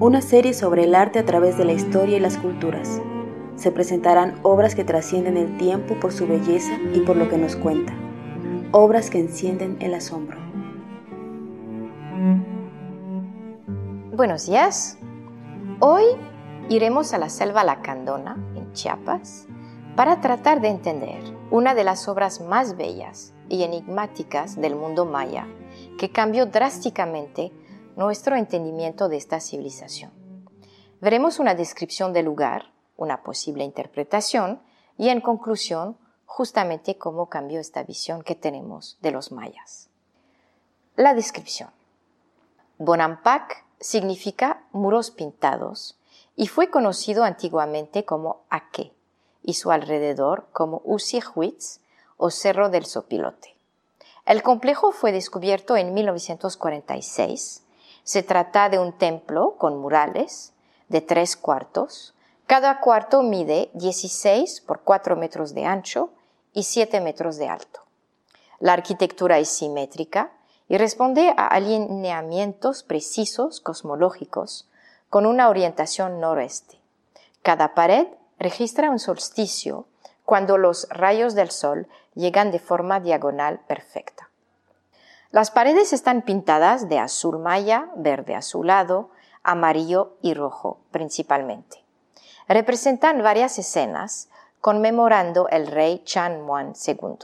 [0.00, 3.02] Una serie sobre el arte a través de la historia y las culturas.
[3.56, 7.56] Se presentarán obras que trascienden el tiempo por su belleza y por lo que nos
[7.56, 7.92] cuenta.
[8.70, 10.38] Obras que encienden el asombro.
[14.14, 14.98] Buenos días.
[15.80, 16.04] Hoy
[16.68, 19.48] iremos a la selva Lacandona, en Chiapas,
[19.96, 25.48] para tratar de entender una de las obras más bellas y enigmáticas del mundo maya,
[25.98, 27.50] que cambió drásticamente
[27.98, 30.12] nuestro entendimiento de esta civilización.
[31.00, 34.62] Veremos una descripción del lugar, una posible interpretación
[34.96, 39.90] y en conclusión, justamente cómo cambió esta visión que tenemos de los mayas.
[40.94, 41.70] La descripción.
[42.78, 45.98] Bonampak significa muros pintados
[46.36, 48.92] y fue conocido antiguamente como Aque
[49.42, 51.80] y su alrededor como Usihuitz
[52.16, 53.56] o Cerro del Sopilote.
[54.24, 57.64] El complejo fue descubierto en 1946.
[58.04, 60.52] Se trata de un templo con murales
[60.88, 62.14] de tres cuartos.
[62.46, 66.10] Cada cuarto mide 16 por 4 metros de ancho
[66.52, 67.80] y 7 metros de alto.
[68.58, 70.32] La arquitectura es simétrica
[70.68, 74.68] y responde a alineamientos precisos cosmológicos
[75.10, 76.78] con una orientación noroeste.
[77.42, 78.08] Cada pared
[78.38, 79.86] registra un solsticio
[80.24, 84.17] cuando los rayos del sol llegan de forma diagonal perfecta.
[85.30, 89.10] Las paredes están pintadas de azul maya, verde azulado,
[89.42, 91.84] amarillo y rojo principalmente.
[92.48, 94.30] Representan varias escenas
[94.62, 97.18] conmemorando el rey Chan Muan II.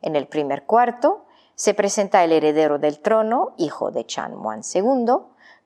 [0.00, 5.16] En el primer cuarto se presenta el heredero del trono, hijo de Chan Muan II,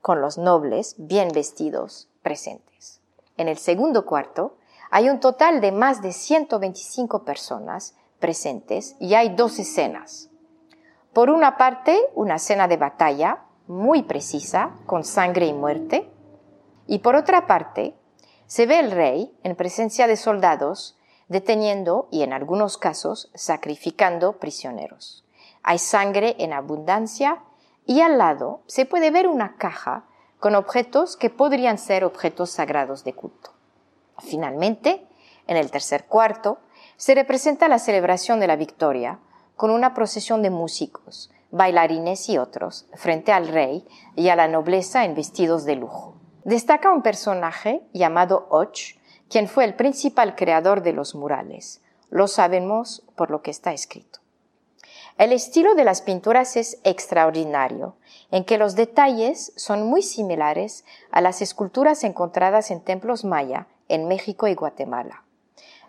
[0.01, 2.99] con los nobles bien vestidos presentes.
[3.37, 4.57] En el segundo cuarto
[4.89, 10.30] hay un total de más de 125 personas presentes y hay dos escenas.
[11.13, 16.09] Por una parte, una escena de batalla muy precisa, con sangre y muerte,
[16.87, 17.95] y por otra parte,
[18.47, 25.25] se ve el rey en presencia de soldados deteniendo y en algunos casos sacrificando prisioneros.
[25.63, 27.43] Hay sangre en abundancia
[27.85, 30.05] y al lado se puede ver una caja
[30.39, 33.51] con objetos que podrían ser objetos sagrados de culto.
[34.19, 35.07] Finalmente,
[35.47, 36.59] en el tercer cuarto,
[36.95, 39.19] se representa la celebración de la victoria
[39.61, 45.05] con una procesión de músicos, bailarines y otros frente al rey y a la nobleza
[45.05, 46.15] en vestidos de lujo.
[46.43, 48.73] Destaca un personaje llamado Och,
[49.29, 51.79] quien fue el principal creador de los murales.
[52.09, 54.19] Lo sabemos por lo que está escrito.
[55.19, 57.93] El estilo de las pinturas es extraordinario,
[58.31, 64.07] en que los detalles son muy similares a las esculturas encontradas en templos maya en
[64.07, 65.23] México y Guatemala.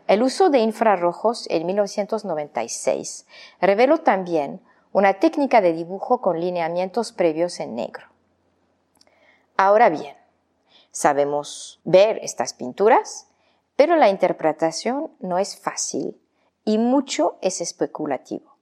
[0.06, 3.26] El uso de infrarrojos en 1996
[3.60, 4.60] reveló también
[4.92, 8.06] una técnica de dibujo con lineamientos previos en negro.
[9.56, 10.16] Ahora bien,
[10.90, 13.28] sabemos ver estas pinturas,
[13.76, 16.20] pero la interpretación no es fácil
[16.64, 18.56] y mucho es especulativo.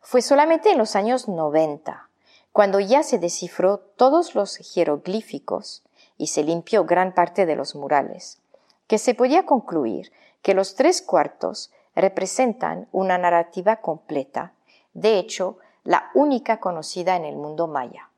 [0.00, 2.08] Fue solamente en los años 90,
[2.52, 5.84] cuando ya se descifró todos los jeroglíficos
[6.16, 8.40] y se limpió gran parte de los murales,
[8.86, 10.10] que se podía concluir
[10.42, 14.54] que los tres cuartos representan una narrativa completa,
[14.92, 18.10] de hecho, la única conocida en el mundo maya.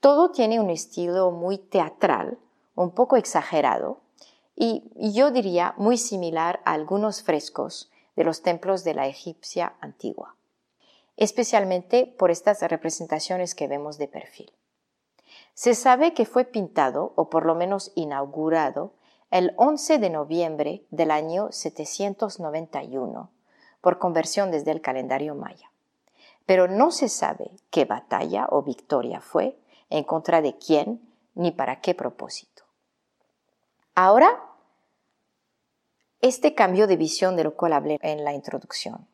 [0.00, 2.38] Todo tiene un estilo muy teatral,
[2.74, 4.00] un poco exagerado,
[4.54, 10.36] y yo diría muy similar a algunos frescos de los templos de la egipcia antigua,
[11.16, 14.52] especialmente por estas representaciones que vemos de perfil.
[15.54, 18.92] Se sabe que fue pintado, o por lo menos inaugurado,
[19.30, 23.30] el 11 de noviembre del año 791,
[23.80, 25.70] por conversión desde el calendario maya.
[26.46, 29.56] pero no se sabe qué batalla o victoria fue,
[29.88, 31.00] en contra de quién,
[31.36, 32.64] ni para qué propósito.
[33.94, 34.42] Ahora,
[36.20, 39.06] este cambio de visión de lo cual hablé en la introducción.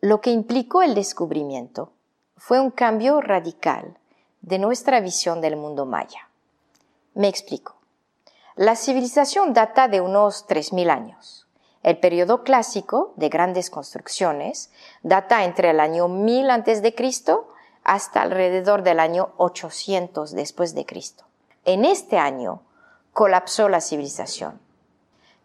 [0.00, 1.92] Lo que implicó el descubrimiento
[2.38, 3.98] fue un cambio radical
[4.40, 6.30] de nuestra visión del mundo maya.
[7.14, 7.76] Me explico.
[8.56, 11.46] La civilización data de unos 3.000 años.
[11.84, 14.72] El periodo clásico de grandes construcciones
[15.04, 16.94] data entre el año 1000 a.C.
[17.84, 21.24] hasta alrededor del año 800 después de Cristo.
[21.64, 22.62] En este año
[23.12, 24.60] colapsó la civilización.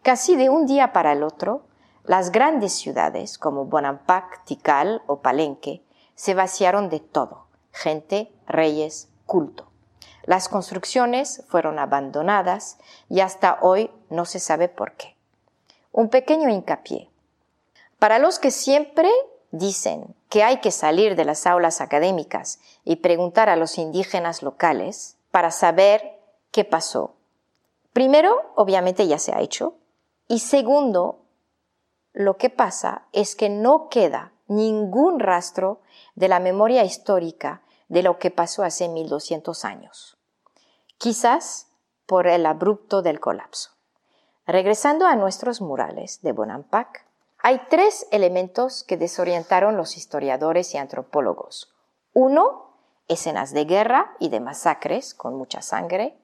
[0.02, 1.62] Casi de un día para el otro,
[2.04, 5.84] las grandes ciudades como Bonampak, Tikal o Palenque
[6.16, 9.69] se vaciaron de todo, gente, reyes, culto.
[10.24, 12.78] Las construcciones fueron abandonadas
[13.08, 15.16] y hasta hoy no se sabe por qué.
[15.92, 17.10] Un pequeño hincapié.
[17.98, 19.10] Para los que siempre
[19.50, 25.16] dicen que hay que salir de las aulas académicas y preguntar a los indígenas locales
[25.30, 26.18] para saber
[26.50, 27.14] qué pasó.
[27.92, 29.74] Primero, obviamente ya se ha hecho.
[30.28, 31.20] Y segundo,
[32.12, 35.80] lo que pasa es que no queda ningún rastro
[36.14, 40.16] de la memoria histórica de lo que pasó hace 1200 años.
[40.96, 41.66] Quizás
[42.06, 43.70] por el abrupto del colapso.
[44.46, 47.04] Regresando a nuestros murales de Bonampak,
[47.42, 51.74] hay tres elementos que desorientaron los historiadores y antropólogos.
[52.14, 52.76] Uno,
[53.08, 56.16] escenas de guerra y de masacres con mucha sangre.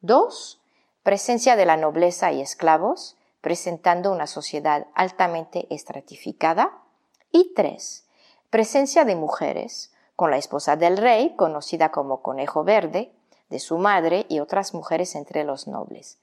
[0.00, 0.60] Dos,
[1.02, 6.82] presencia de la nobleza y esclavos, presentando una sociedad altamente estratificada.
[7.30, 8.06] Y tres,
[8.50, 13.12] presencia de mujeres, con la esposa del rey, conocida como Conejo Verde,
[13.50, 16.18] de su madre y otras mujeres entre los nobles.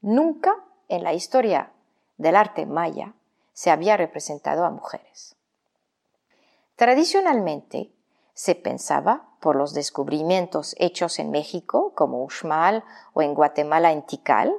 [0.00, 0.56] Nunca
[0.88, 1.70] en la historia
[2.16, 3.14] del arte maya
[3.52, 5.36] se había representado a mujeres.
[6.74, 7.92] Tradicionalmente
[8.34, 12.82] se pensaba, por los descubrimientos hechos en México, como Uxmal,
[13.12, 14.56] o en Guatemala en Tikal,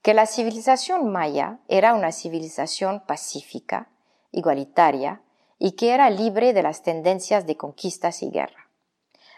[0.00, 3.90] que la civilización maya era una civilización pacífica,
[4.32, 5.20] igualitaria,
[5.64, 8.68] y que era libre de las tendencias de conquistas y guerra.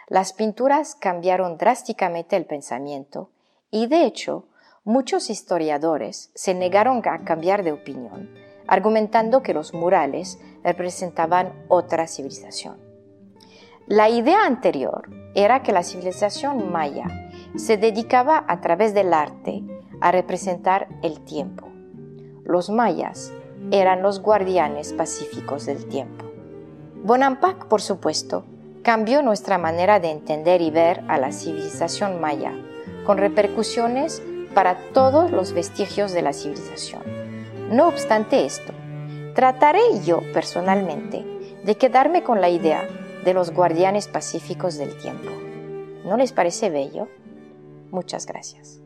[0.08, 3.31] Las pinturas cambiaron drásticamente el pensamiento
[3.70, 4.49] y, de hecho,
[4.82, 8.28] muchos historiadores se negaron a cambiar de opinión,
[8.67, 12.76] argumentando que los murales representaban otra civilización.
[13.87, 17.06] La idea anterior era que la civilización maya
[17.55, 19.62] se dedicaba a través del arte
[20.00, 21.69] a representar el tiempo.
[22.43, 23.32] Los mayas
[23.70, 26.24] eran los guardianes pacíficos del tiempo.
[27.02, 28.44] Bonampak, por supuesto,
[28.82, 32.52] cambió nuestra manera de entender y ver a la civilización maya,
[33.04, 34.22] con repercusiones
[34.54, 37.02] para todos los vestigios de la civilización.
[37.70, 38.72] No obstante esto,
[39.34, 41.24] trataré yo personalmente
[41.64, 42.88] de quedarme con la idea
[43.24, 45.30] de los guardianes pacíficos del tiempo.
[46.04, 47.08] ¿No les parece bello?
[47.90, 48.85] Muchas gracias.